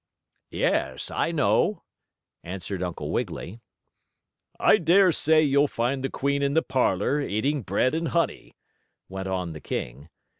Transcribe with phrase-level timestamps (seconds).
[0.49, 1.83] "Yes, I know,"
[2.43, 3.59] answered Uncle Wiggily.
[4.59, 8.55] "I dare say you'll find the queen in the parlor eating bread and honey,"
[9.09, 10.09] went on the king.